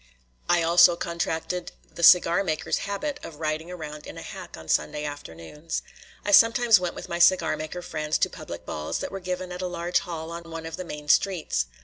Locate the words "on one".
10.31-10.65